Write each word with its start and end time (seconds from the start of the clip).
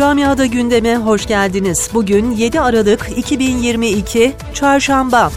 Camiada 0.00 0.46
gündeme 0.46 0.96
hoş 0.96 1.26
geldiniz. 1.26 1.90
Bugün 1.94 2.30
7 2.30 2.60
Aralık 2.60 3.10
2022 3.16 4.32
Çarşamba. 4.54 5.30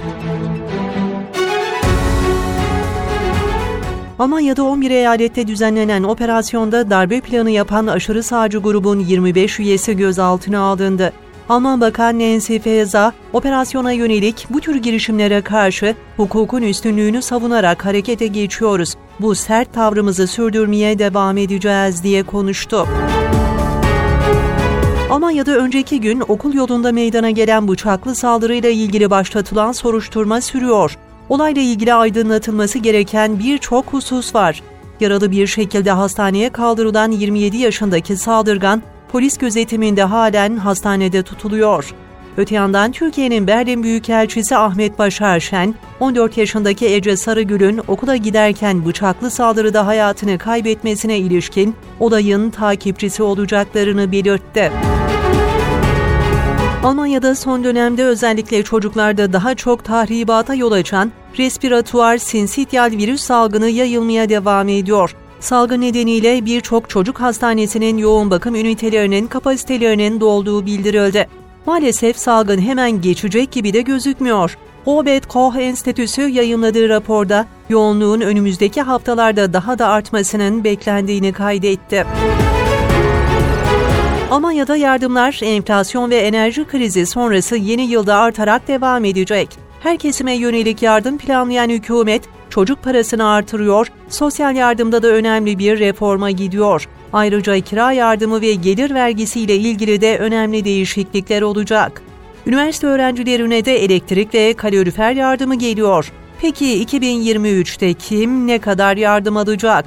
Almanya'da 4.19 4.63
11 4.63 4.91
eyalette 4.91 5.47
düzenlenen 5.47 6.03
operasyonda 6.03 6.89
darbe 6.89 7.21
planı 7.21 7.49
yapan 7.51 7.87
aşırı 7.87 8.23
sağcı 8.23 8.57
grubun 8.57 8.99
25 8.99 9.59
üyesi 9.59 9.97
gözaltına 9.97 10.59
alındı. 10.59 11.13
Alman 11.49 11.81
Bakan 11.81 12.19
Nancy 12.19 12.57
Faeser, 12.57 13.11
operasyona 13.33 13.91
yönelik 13.91 14.47
bu 14.49 14.61
tür 14.61 14.75
girişimlere 14.75 15.41
karşı 15.41 15.95
hukukun 16.17 16.61
üstünlüğünü 16.61 17.21
savunarak 17.21 17.85
harekete 17.85 18.27
geçiyoruz. 18.27 18.95
Bu 19.19 19.35
sert 19.35 19.73
tavrımızı 19.73 20.27
sürdürmeye 20.27 20.99
devam 20.99 21.37
edeceğiz 21.37 22.03
diye 22.03 22.23
konuştu. 22.23 22.87
Almanya'da 25.13 25.57
önceki 25.57 26.01
gün 26.01 26.23
okul 26.27 26.53
yolunda 26.53 26.91
meydana 26.91 27.29
gelen 27.29 27.67
bıçaklı 27.67 28.15
saldırıyla 28.15 28.69
ilgili 28.69 29.09
başlatılan 29.09 29.71
soruşturma 29.71 30.41
sürüyor. 30.41 30.97
Olayla 31.29 31.61
ilgili 31.61 31.93
aydınlatılması 31.93 32.79
gereken 32.79 33.39
birçok 33.39 33.85
husus 33.93 34.35
var. 34.35 34.61
Yaralı 34.99 35.31
bir 35.31 35.47
şekilde 35.47 35.91
hastaneye 35.91 36.49
kaldırılan 36.49 37.11
27 37.11 37.57
yaşındaki 37.57 38.17
saldırgan 38.17 38.81
polis 39.11 39.37
gözetiminde 39.37 40.03
halen 40.03 40.57
hastanede 40.57 41.23
tutuluyor. 41.23 41.93
Öte 42.37 42.55
yandan 42.55 42.91
Türkiye'nin 42.91 43.47
Berlin 43.47 43.83
Büyükelçisi 43.83 44.55
Ahmet 44.55 44.99
Başar 44.99 45.39
Şen, 45.39 45.75
14 45.99 46.37
yaşındaki 46.37 46.85
Ece 46.85 47.17
Sarıgül'ün 47.17 47.81
okula 47.87 48.15
giderken 48.15 48.85
bıçaklı 48.85 49.31
saldırıda 49.31 49.87
hayatını 49.87 50.37
kaybetmesine 50.37 51.17
ilişkin 51.17 51.75
olayın 51.99 52.49
takipçisi 52.49 53.23
olacaklarını 53.23 54.11
belirtti. 54.11 54.71
Almanya'da 56.83 57.35
son 57.35 57.63
dönemde 57.63 58.03
özellikle 58.03 58.63
çocuklarda 58.63 59.33
daha 59.33 59.55
çok 59.55 59.83
tahribata 59.83 60.53
yol 60.53 60.71
açan 60.71 61.11
respiratuar 61.37 62.17
sinsityal 62.17 62.91
virüs 62.91 63.21
salgını 63.21 63.69
yayılmaya 63.69 64.29
devam 64.29 64.69
ediyor. 64.69 65.15
Salgın 65.39 65.81
nedeniyle 65.81 66.45
birçok 66.45 66.89
çocuk 66.89 67.21
hastanesinin 67.21 67.97
yoğun 67.97 68.31
bakım 68.31 68.55
ünitelerinin 68.55 69.27
kapasitelerinin 69.27 70.19
dolduğu 70.19 70.65
bildirildi. 70.65 71.27
Maalesef 71.65 72.17
salgın 72.17 72.61
hemen 72.61 73.01
geçecek 73.01 73.51
gibi 73.51 73.73
de 73.73 73.81
gözükmüyor. 73.81 74.57
Robert 74.87 75.27
Koch 75.27 75.55
Enstitüsü 75.57 76.21
yayınladığı 76.21 76.89
raporda 76.89 77.47
yoğunluğun 77.69 78.21
önümüzdeki 78.21 78.81
haftalarda 78.81 79.53
daha 79.53 79.79
da 79.79 79.87
artmasının 79.87 80.63
beklendiğini 80.63 81.33
kaydetti. 81.33 82.05
Almanya'da 84.33 84.75
yardımlar 84.75 85.39
enflasyon 85.43 86.09
ve 86.09 86.17
enerji 86.17 86.65
krizi 86.65 87.05
sonrası 87.05 87.55
yeni 87.55 87.81
yılda 87.81 88.15
artarak 88.15 88.67
devam 88.67 89.05
edecek. 89.05 89.49
Her 89.83 89.97
kesime 89.97 90.33
yönelik 90.33 90.81
yardım 90.81 91.17
planlayan 91.17 91.69
hükümet 91.69 92.23
çocuk 92.49 92.83
parasını 92.83 93.29
artırıyor, 93.29 93.87
sosyal 94.09 94.55
yardımda 94.55 95.03
da 95.03 95.07
önemli 95.07 95.59
bir 95.59 95.79
reforma 95.79 96.31
gidiyor. 96.31 96.89
Ayrıca 97.13 97.59
kira 97.59 97.91
yardımı 97.91 98.41
ve 98.41 98.53
gelir 98.53 98.93
vergisiyle 98.93 99.55
ilgili 99.55 100.01
de 100.01 100.17
önemli 100.17 100.65
değişiklikler 100.65 101.41
olacak. 101.41 102.01
Üniversite 102.45 102.87
öğrencilerine 102.87 103.65
de 103.65 103.83
elektrik 103.83 104.33
ve 104.33 104.53
kalorifer 104.53 105.11
yardımı 105.11 105.55
geliyor. 105.55 106.11
Peki 106.41 106.85
2023'te 106.85 107.93
kim 107.93 108.47
ne 108.47 108.59
kadar 108.59 108.97
yardım 108.97 109.37
alacak? 109.37 109.85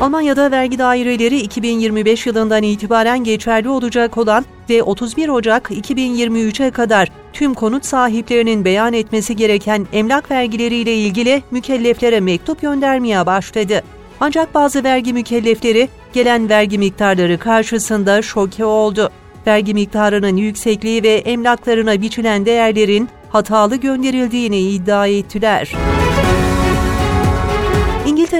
Almanya'da 0.00 0.50
vergi 0.50 0.78
daireleri 0.78 1.40
2025 1.40 2.26
yılından 2.26 2.62
itibaren 2.62 3.24
geçerli 3.24 3.68
olacak 3.68 4.18
olan 4.18 4.44
ve 4.70 4.82
31 4.82 5.28
Ocak 5.28 5.70
2023'e 5.70 6.70
kadar 6.70 7.08
tüm 7.32 7.54
konut 7.54 7.84
sahiplerinin 7.84 8.64
beyan 8.64 8.92
etmesi 8.92 9.36
gereken 9.36 9.86
emlak 9.92 10.30
vergileriyle 10.30 10.94
ilgili 10.94 11.42
mükelleflere 11.50 12.20
mektup 12.20 12.60
göndermeye 12.60 13.26
başladı. 13.26 13.82
Ancak 14.20 14.54
bazı 14.54 14.84
vergi 14.84 15.12
mükellefleri 15.12 15.88
gelen 16.12 16.48
vergi 16.48 16.78
miktarları 16.78 17.38
karşısında 17.38 18.22
şoke 18.22 18.64
oldu. 18.64 19.10
Vergi 19.46 19.74
miktarının 19.74 20.36
yüksekliği 20.36 21.02
ve 21.02 21.14
emlaklarına 21.14 22.02
biçilen 22.02 22.46
değerlerin 22.46 23.08
hatalı 23.28 23.76
gönderildiğini 23.76 24.60
iddia 24.60 25.06
ettiler. 25.06 25.72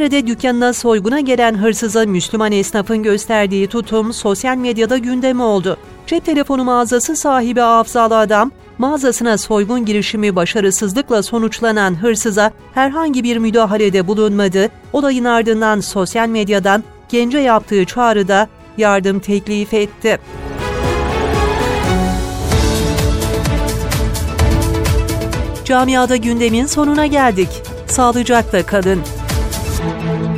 İngiltere'de 0.00 0.26
dükkanına 0.26 0.72
soyguna 0.72 1.20
gelen 1.20 1.54
hırsıza 1.54 2.06
Müslüman 2.06 2.52
esnafın 2.52 3.02
gösterdiği 3.02 3.66
tutum 3.66 4.12
sosyal 4.12 4.56
medyada 4.56 4.98
gündem 4.98 5.40
oldu. 5.40 5.76
Cep 6.06 6.24
telefonu 6.24 6.64
mağazası 6.64 7.16
sahibi 7.16 7.62
Afzalı 7.62 8.18
adam, 8.18 8.50
mağazasına 8.78 9.38
soygun 9.38 9.84
girişimi 9.84 10.36
başarısızlıkla 10.36 11.22
sonuçlanan 11.22 12.02
hırsıza 12.02 12.50
herhangi 12.74 13.24
bir 13.24 13.36
müdahalede 13.36 14.06
bulunmadı. 14.06 14.68
Olayın 14.92 15.24
ardından 15.24 15.80
sosyal 15.80 16.28
medyadan 16.28 16.84
gence 17.08 17.38
yaptığı 17.38 17.84
çağrıda 17.84 18.48
yardım 18.78 19.20
teklif 19.20 19.74
etti. 19.74 20.18
Camiada 25.64 26.16
gündemin 26.16 26.66
sonuna 26.66 27.06
geldik. 27.06 27.48
Sağlıcakla 27.86 28.66
kalın. 28.66 29.00
Podcast. 29.80 30.29